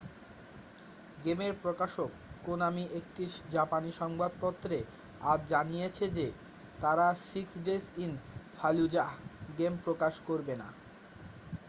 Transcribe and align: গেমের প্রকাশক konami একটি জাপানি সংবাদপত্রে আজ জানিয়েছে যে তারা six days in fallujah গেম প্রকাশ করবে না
গেমের 1.25 1.53
প্রকাশক 1.63 2.09
konami 2.45 2.85
একটি 2.99 3.23
জাপানি 3.51 3.89
সংবাদপত্রে 3.91 4.77
আজ 5.23 5.39
জানিয়েছে 5.47 6.05
যে 6.09 6.27
তারা 6.79 7.07
six 7.29 7.47
days 7.67 7.85
in 7.97 8.11
fallujah 8.57 9.09
গেম 9.57 9.73
প্রকাশ 9.85 10.13
করবে 10.27 10.53
না 10.55 10.67